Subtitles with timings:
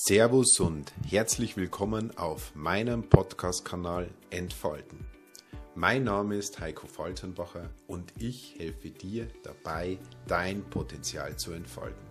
[0.00, 5.04] Servus und herzlich willkommen auf meinem Podcast-Kanal Entfalten.
[5.74, 9.98] Mein Name ist Heiko Faltenbacher und ich helfe dir dabei,
[10.28, 12.06] dein Potenzial zu entfalten.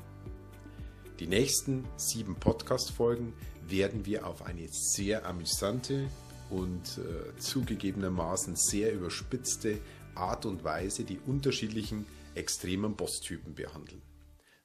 [1.20, 3.33] Die nächsten sieben Podcast-Folgen
[3.68, 6.10] werden wir auf eine sehr amüsante
[6.49, 9.79] und äh, zugegebenermaßen sehr überspitzte
[10.13, 14.01] Art und Weise die unterschiedlichen extremen Boss-Typen behandeln.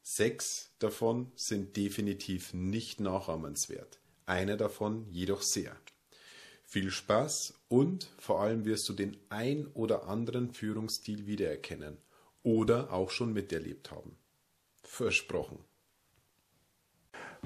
[0.02, 5.76] Sechs davon sind definitiv nicht nachahmenswert, einer davon jedoch sehr.
[6.64, 11.98] Viel Spaß und vor allem wirst du den ein oder anderen Führungsstil wiedererkennen
[12.42, 14.16] oder auch schon miterlebt haben.
[14.82, 15.58] Versprochen.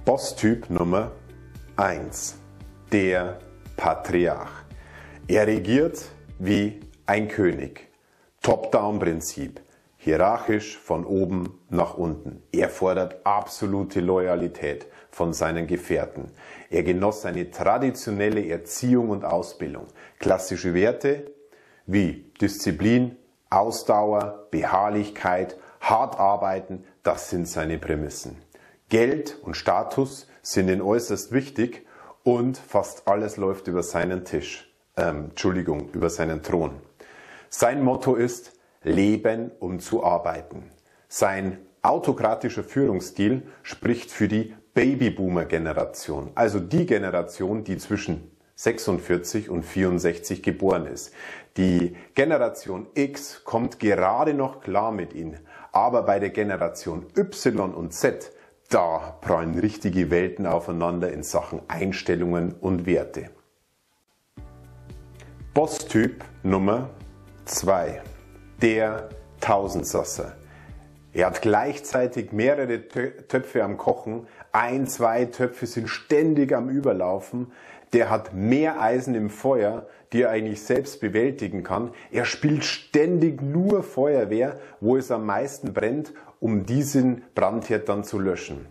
[0.04, 1.12] Boss-Typ Nummer
[1.76, 2.36] 1.
[2.90, 3.40] Der
[3.76, 4.64] Patriarch.
[5.28, 7.88] Er regiert wie ein König.
[8.42, 9.60] Top-Down-Prinzip
[10.06, 12.40] hierarchisch von oben nach unten.
[12.52, 16.30] Er fordert absolute Loyalität von seinen Gefährten.
[16.70, 19.88] Er genoss eine traditionelle Erziehung und Ausbildung.
[20.20, 21.32] Klassische Werte
[21.86, 23.16] wie Disziplin,
[23.50, 28.36] Ausdauer, Beharrlichkeit, hart arbeiten, das sind seine Prämissen.
[28.88, 31.84] Geld und Status sind ihn äußerst wichtig
[32.22, 34.72] und fast alles läuft über seinen Tisch.
[34.96, 36.76] Ähm, Entschuldigung, über seinen Thron.
[37.48, 38.55] Sein Motto ist,
[38.86, 40.70] Leben, um zu arbeiten.
[41.08, 50.42] Sein autokratischer Führungsstil spricht für die Babyboomer-Generation, also die Generation, die zwischen 46 und 64
[50.42, 51.12] geboren ist.
[51.56, 55.40] Die Generation X kommt gerade noch klar mit ihnen,
[55.72, 58.32] aber bei der Generation Y und Z,
[58.70, 63.30] da prallen richtige Welten aufeinander in Sachen Einstellungen und Werte.
[65.54, 66.90] Boss-Typ Nummer
[67.46, 68.02] 2
[68.62, 69.08] der
[69.40, 70.36] Tausendsasser.
[71.12, 77.52] Er hat gleichzeitig mehrere Töpfe am Kochen, ein, zwei Töpfe sind ständig am Überlaufen.
[77.92, 81.90] Der hat mehr Eisen im Feuer, die er eigentlich selbst bewältigen kann.
[82.10, 88.18] Er spielt ständig nur Feuerwehr, wo es am meisten brennt, um diesen Brandherd dann zu
[88.18, 88.66] löschen.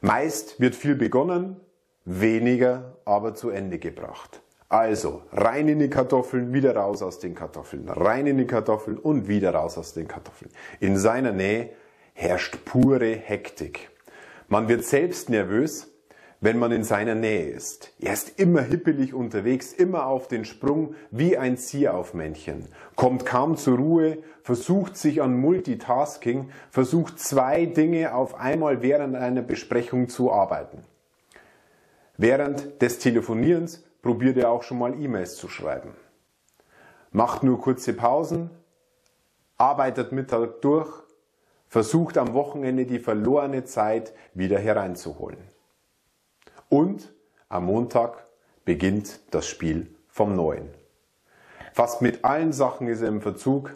[0.00, 1.60] Meist wird viel begonnen,
[2.06, 4.40] weniger aber zu Ende gebracht.
[4.68, 9.28] Also rein in die Kartoffeln, wieder raus aus den Kartoffeln, rein in die Kartoffeln und
[9.28, 10.50] wieder raus aus den Kartoffeln.
[10.80, 11.70] In seiner Nähe
[12.14, 13.90] herrscht pure Hektik.
[14.48, 15.90] Man wird selbst nervös,
[16.40, 17.94] wenn man in seiner Nähe ist.
[17.98, 23.78] Er ist immer hippelig unterwegs, immer auf den Sprung, wie ein Zieraufmännchen, kommt kaum zur
[23.78, 30.84] Ruhe, versucht sich an Multitasking, versucht zwei Dinge auf einmal während einer Besprechung zu arbeiten.
[32.18, 35.96] Während des Telefonierens probiert er auch schon mal E-Mails zu schreiben.
[37.10, 38.50] Macht nur kurze Pausen,
[39.56, 40.92] arbeitet Mittag durch,
[41.68, 45.38] versucht am Wochenende die verlorene Zeit wieder hereinzuholen.
[46.68, 47.14] Und
[47.48, 48.26] am Montag
[48.66, 50.68] beginnt das Spiel vom Neuen.
[51.72, 53.74] Fast mit allen Sachen ist er im Verzug.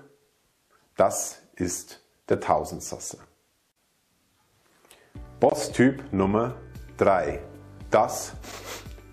[0.95, 3.17] Das ist der Tausendsasser.
[5.41, 6.55] Boss-Typ Nummer
[6.99, 7.41] 3.
[7.91, 8.35] Das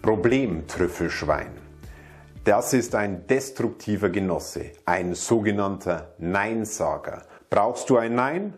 [0.06, 1.50] Problemtrüffelschwein.
[2.44, 7.24] Das ist ein destruktiver Genosse, ein sogenannter Neinsager.
[7.50, 8.54] Brauchst du ein Nein?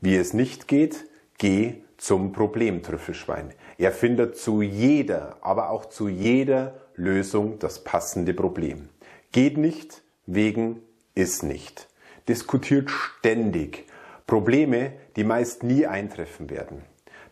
[0.00, 1.08] Wie es nicht geht,
[1.38, 3.54] geh zum Problemtrüffelschwein.
[3.78, 8.88] Er findet zu jeder, aber auch zu jeder Lösung das passende Problem.
[9.30, 10.82] Geht nicht wegen
[11.14, 11.86] ist nicht.
[12.28, 13.86] Diskutiert ständig
[14.26, 16.89] Probleme, die meist nie eintreffen werden.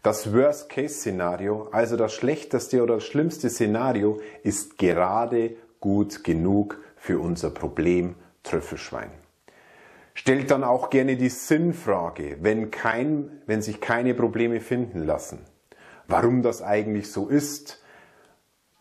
[0.08, 8.14] Das Worst-Case-Szenario, also das schlechteste oder schlimmste Szenario, ist gerade gut genug für unser Problem
[8.42, 9.10] Trüffelschwein.
[10.14, 15.40] Stellt dann auch gerne die Sinnfrage, wenn, kein, wenn sich keine Probleme finden lassen.
[16.06, 17.84] Warum das eigentlich so ist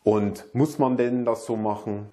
[0.05, 2.07] und muss man denn das so machen?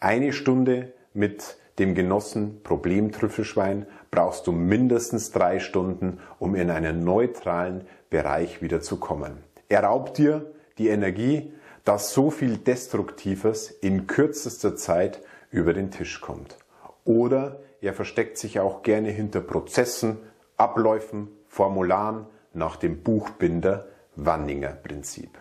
[0.00, 7.86] Eine Stunde mit dem Genossen Problemtrüffelschwein brauchst du mindestens drei Stunden, um in einen neutralen
[8.16, 9.44] Bereich wieder zu kommen.
[9.68, 11.52] Er raubt dir die Energie,
[11.84, 15.20] dass so viel Destruktives in kürzester Zeit
[15.50, 16.56] über den Tisch kommt.
[17.04, 20.16] Oder er versteckt sich auch gerne hinter Prozessen,
[20.56, 22.24] Abläufen, Formularen
[22.54, 23.84] nach dem Buchbinder
[24.14, 25.38] Wanninger Prinzip.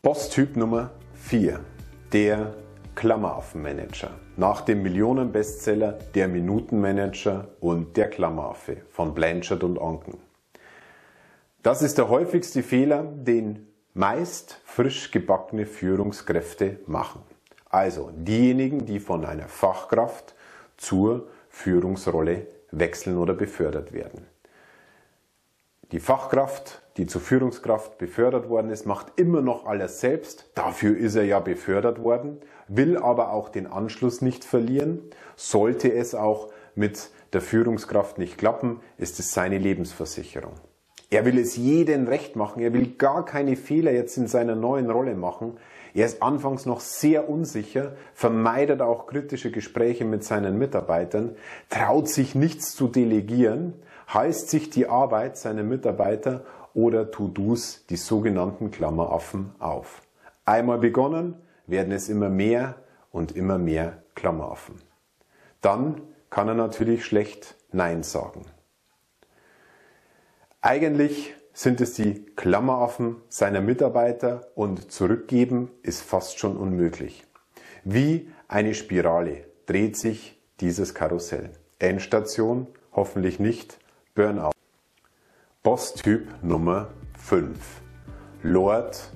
[0.00, 1.60] Boss-Typ Nummer 4,
[2.14, 2.54] der
[2.94, 4.12] Klammeraffenmanager.
[4.38, 10.29] Nach dem Millionenbestseller Der Minutenmanager und Der Klammeraffe von Blanchard und Onken.
[11.62, 17.20] Das ist der häufigste Fehler, den meist frisch gebackene Führungskräfte machen.
[17.68, 20.34] Also diejenigen, die von einer Fachkraft
[20.78, 24.26] zur Führungsrolle wechseln oder befördert werden.
[25.92, 30.50] Die Fachkraft, die zur Führungskraft befördert worden ist, macht immer noch alles selbst.
[30.54, 35.02] Dafür ist er ja befördert worden, will aber auch den Anschluss nicht verlieren.
[35.36, 40.54] Sollte es auch mit der Führungskraft nicht klappen, ist es seine Lebensversicherung.
[41.10, 42.62] Er will es jedem recht machen.
[42.62, 45.58] Er will gar keine Fehler jetzt in seiner neuen Rolle machen.
[45.92, 51.34] Er ist anfangs noch sehr unsicher, vermeidet auch kritische Gespräche mit seinen Mitarbeitern,
[51.68, 53.74] traut sich nichts zu delegieren,
[54.12, 60.02] heißt sich die Arbeit seiner Mitarbeiter oder To-Dos, die sogenannten Klammeraffen, auf.
[60.44, 61.34] Einmal begonnen,
[61.66, 62.76] werden es immer mehr
[63.10, 64.76] und immer mehr Klammeraffen.
[65.60, 68.44] Dann kann er natürlich schlecht Nein sagen.
[70.62, 77.24] Eigentlich sind es die Klammeraffen seiner Mitarbeiter und zurückgeben ist fast schon unmöglich.
[77.82, 81.48] Wie eine Spirale dreht sich dieses Karussell.
[81.78, 83.78] Endstation hoffentlich nicht
[84.14, 84.50] Burnout.
[85.62, 87.56] Boss-Typ Nummer 5.
[88.42, 89.10] Lord,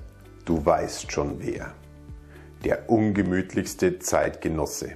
[0.45, 1.75] du weißt schon wer.
[2.63, 4.93] Der ungemütlichste Zeitgenosse.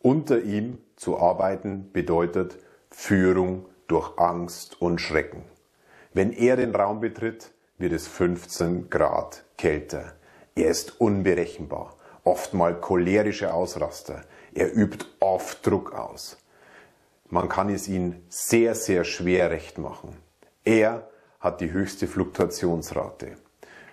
[0.00, 2.56] Unter ihm zu arbeiten bedeutet
[2.88, 5.42] Führung durch Angst und Schrecken.
[6.18, 10.14] Wenn er den Raum betritt, wird es 15 Grad kälter.
[10.56, 11.94] Er ist unberechenbar,
[12.24, 14.22] oft mal cholerische Ausraster.
[14.52, 16.36] Er übt oft Druck aus.
[17.30, 20.16] Man kann es ihm sehr, sehr schwer recht machen.
[20.64, 23.36] Er hat die höchste Fluktuationsrate.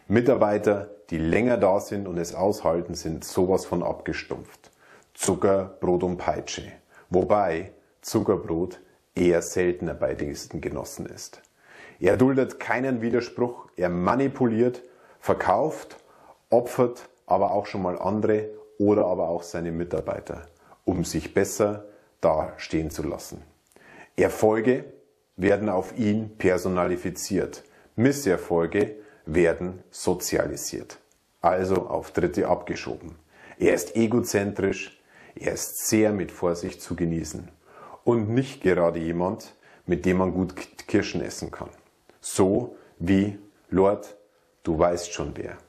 [0.07, 4.71] Mitarbeiter, die länger da sind und es aushalten, sind sowas von abgestumpft.
[5.13, 6.71] Zucker, Brot und Peitsche.
[7.12, 8.80] Wobei Zuckerbrot
[9.13, 11.44] eher seltener bei diesen Genossen ist.
[12.00, 14.83] Er duldet keinen Widerspruch, er manipuliert,
[15.19, 15.97] verkauft,
[16.50, 20.45] opfert aber auch schon mal andere oder aber auch seine Mitarbeiter,
[20.83, 21.86] um sich besser
[22.21, 23.42] dastehen zu lassen.
[24.15, 24.86] Erfolge
[25.38, 27.63] werden auf ihn personalifiziert.
[27.95, 28.95] Misserfolge
[29.25, 31.00] werden sozialisiert,
[31.42, 33.15] also auf Dritte abgeschoben.
[33.57, 35.01] Er ist egozentrisch,
[35.36, 37.50] er ist sehr mit Vorsicht zu genießen
[38.03, 39.56] und nicht gerade jemand,
[39.86, 40.56] mit dem man gut
[40.88, 41.69] Kirschen essen kann.
[42.27, 43.38] So wie
[43.69, 44.18] Lord,
[44.63, 45.60] du weißt schon wer.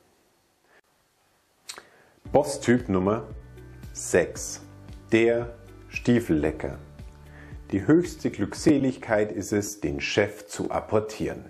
[2.33, 3.25] Boss-Typ Nummer
[3.93, 4.63] 6.
[5.13, 5.55] Der
[5.91, 6.79] Stiefellecker.
[7.73, 11.45] Die höchste Glückseligkeit ist es, den Chef zu apportieren.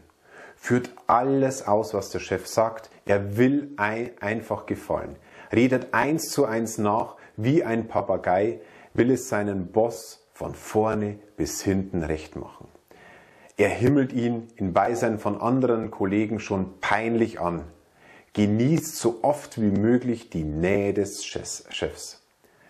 [0.57, 2.91] Führt alles aus, was der Chef sagt.
[3.05, 5.15] Er will einfach gefallen.
[5.53, 8.61] Redet eins zu eins nach, wie ein Papagei,
[8.93, 12.67] will es seinen Boss von vorne bis hinten recht machen.
[13.59, 17.65] Er himmelt ihn in Beisein von anderen Kollegen schon peinlich an,
[18.35, 22.23] genießt so oft wie möglich die Nähe des Chefs.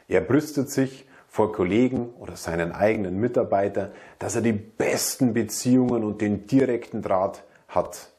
[0.07, 3.91] Er brüstet sich vor Kollegen oder seinen eigenen Mitarbeitern,
[4.21, 8.13] dass er die besten Beziehungen und den direkten Draht hat.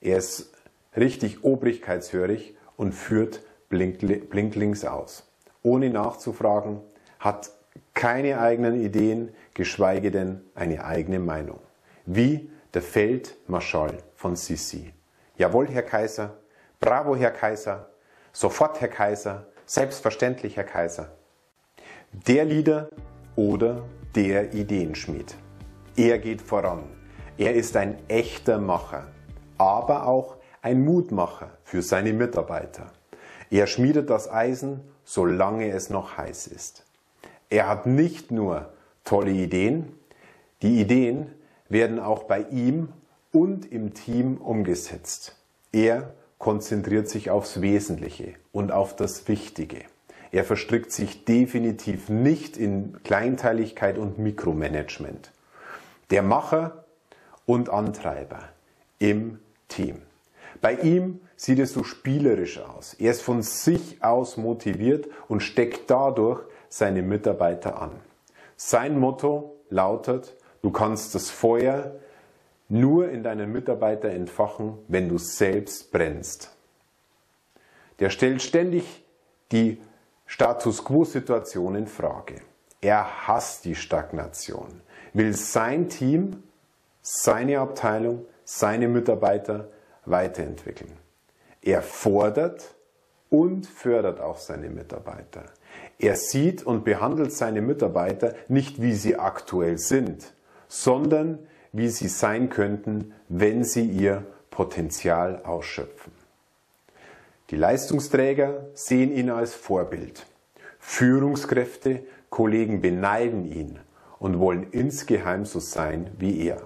[0.00, 0.52] Er ist
[0.96, 5.30] richtig obrigkeitshörig und führt blinklings aus,
[5.62, 6.80] ohne nachzufragen,
[7.20, 7.52] hat
[7.94, 11.60] keine eigenen Ideen, geschweige denn eine eigene Meinung.
[12.10, 14.92] Wie der Feldmarschall von Sissi.
[15.36, 16.38] Jawohl, Herr Kaiser,
[16.80, 17.90] bravo, Herr Kaiser,
[18.32, 21.12] sofort, Herr Kaiser, selbstverständlich, Herr Kaiser
[22.12, 22.88] der Leader
[23.36, 23.82] oder
[24.14, 25.36] der Ideenschmied.
[25.96, 26.84] Er geht voran.
[27.36, 29.08] Er ist ein echter Macher,
[29.58, 32.86] aber auch ein Mutmacher für seine Mitarbeiter.
[33.50, 36.84] Er schmiedet das Eisen, solange es noch heiß ist.
[37.50, 38.72] Er hat nicht nur
[39.04, 39.94] tolle Ideen,
[40.62, 41.32] die Ideen
[41.68, 42.88] werden auch bei ihm
[43.32, 45.36] und im Team umgesetzt.
[45.72, 49.80] Er konzentriert sich aufs Wesentliche und auf das Wichtige.
[50.30, 55.32] Er verstrickt sich definitiv nicht in Kleinteiligkeit und Mikromanagement.
[56.10, 56.84] Der Macher
[57.46, 58.40] und Antreiber
[58.98, 60.02] im Team.
[60.60, 62.94] Bei ihm sieht es so spielerisch aus.
[62.94, 67.92] Er ist von sich aus motiviert und steckt dadurch seine Mitarbeiter an.
[68.56, 71.94] Sein Motto lautet, du kannst das Feuer
[72.68, 76.54] nur in deinen Mitarbeiter entfachen, wenn du selbst brennst.
[77.98, 79.04] Der stellt ständig
[79.50, 79.80] die
[80.26, 82.42] Status quo-Situation in Frage.
[82.80, 84.82] Er hasst die Stagnation,
[85.14, 86.42] will sein Team,
[87.00, 89.68] seine Abteilung, seine Mitarbeiter
[90.04, 90.92] weiterentwickeln.
[91.62, 92.74] Er fordert
[93.30, 95.44] und fördert auch seine Mitarbeiter.
[95.98, 100.32] Er sieht und behandelt seine Mitarbeiter nicht, wie sie aktuell sind,
[100.68, 101.38] sondern
[101.72, 106.12] wie sie sein könnten, wenn sie ihr Potenzial ausschöpfen.
[107.50, 110.26] Die Leistungsträger sehen ihn als Vorbild.
[110.78, 113.78] Führungskräfte, Kollegen beneiden ihn
[114.18, 116.62] und wollen insgeheim so sein wie er,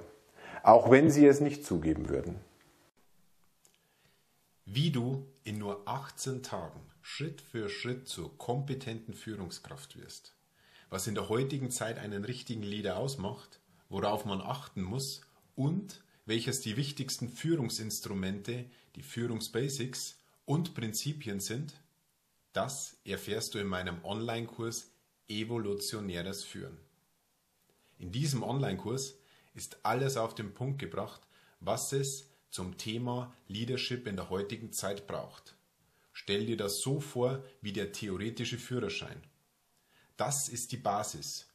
[0.63, 2.41] auch wenn sie es nicht zugeben würden.
[4.75, 10.35] wie du in nur 18 Tagen Schritt für Schritt zur kompetenten Führungskraft wirst,
[10.89, 13.61] was in der heutigen Zeit einen richtigen Leader ausmacht,
[13.93, 15.21] worauf man achten muss
[15.55, 18.65] und welches die wichtigsten Führungsinstrumente,
[18.97, 21.75] die Führungsbasics und Prinzipien sind,
[22.55, 24.91] das erfährst du in meinem Online-Kurs
[25.29, 26.79] Evolutionäres Führen.
[27.99, 29.15] In diesem Online-Kurs
[29.53, 31.21] ist alles auf den Punkt gebracht,
[31.61, 35.55] was es zum Thema Leadership in der heutigen Zeit braucht.
[36.15, 39.23] Stell dir das so vor wie der theoretische Führerschein.
[40.17, 41.52] Das ist die Basis.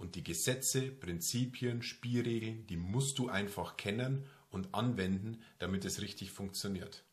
[0.00, 6.30] Und die Gesetze, Prinzipien, Spielregeln, die musst du einfach kennen und anwenden, damit es richtig
[6.30, 7.04] funktioniert.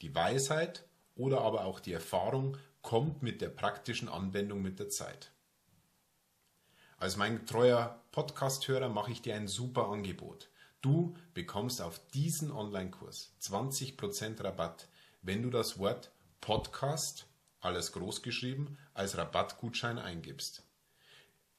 [0.00, 5.30] Die Weisheit oder aber auch die Erfahrung kommt mit der praktischen Anwendung mit der Zeit.
[6.96, 10.48] Als mein treuer Podcast-Hörer mache ich dir ein super Angebot.
[10.80, 14.88] Du bekommst auf diesen Online-Kurs 20% Rabatt,
[15.20, 17.26] wenn du das Wort Podcast,
[17.60, 20.65] alles groß geschrieben, als Rabattgutschein eingibst.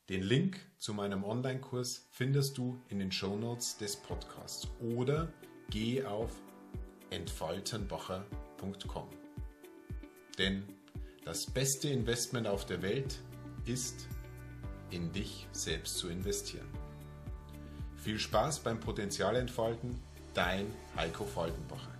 [0.09, 5.33] Den Link zu meinem Online-Kurs findest du in den Shownotes des Podcasts oder
[5.69, 6.31] geh auf
[7.09, 9.09] entfaltenbacher.com.
[10.37, 10.63] Denn
[11.25, 13.19] das beste Investment auf der Welt
[13.65, 14.07] ist,
[14.91, 16.69] in dich selbst zu investieren.
[17.97, 19.99] Viel Spaß beim Potenzialentfalten,
[20.33, 21.97] dein Heiko Faltenbacher.